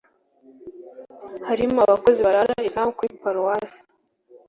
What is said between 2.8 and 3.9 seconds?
kuri Paruwasi